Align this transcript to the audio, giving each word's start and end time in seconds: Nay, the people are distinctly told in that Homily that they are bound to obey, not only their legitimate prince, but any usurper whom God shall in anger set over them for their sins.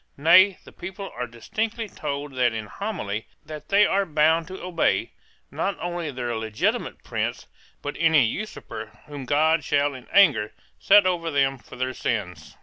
Nay, 0.17 0.57
the 0.63 0.71
people 0.71 1.11
are 1.15 1.27
distinctly 1.27 1.87
told 1.87 2.33
in 2.33 2.37
that 2.53 2.69
Homily 2.79 3.27
that 3.45 3.69
they 3.69 3.85
are 3.85 4.03
bound 4.03 4.47
to 4.47 4.59
obey, 4.59 5.11
not 5.51 5.77
only 5.79 6.09
their 6.09 6.35
legitimate 6.35 7.03
prince, 7.03 7.45
but 7.83 7.95
any 7.99 8.25
usurper 8.25 8.97
whom 9.05 9.25
God 9.25 9.63
shall 9.63 9.93
in 9.93 10.07
anger 10.11 10.53
set 10.79 11.05
over 11.05 11.29
them 11.29 11.59
for 11.59 11.75
their 11.75 11.93
sins. 11.93 12.55